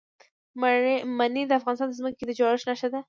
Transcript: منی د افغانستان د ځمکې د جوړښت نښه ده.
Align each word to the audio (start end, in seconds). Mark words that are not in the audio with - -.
منی 1.17 1.43
د 1.47 1.51
افغانستان 1.59 1.87
د 1.89 1.93
ځمکې 1.99 2.23
د 2.27 2.31
جوړښت 2.39 2.65
نښه 2.69 2.87
ده. 2.93 2.99